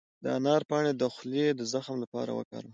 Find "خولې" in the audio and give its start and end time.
1.15-1.45